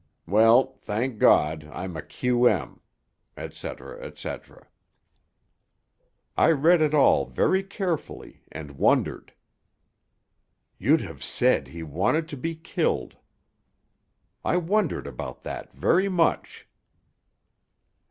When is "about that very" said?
15.05-16.09